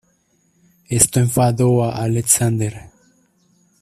Esto 0.89 1.19
enfadó 1.19 1.83
a 1.83 1.91
Alexander. 1.95 2.89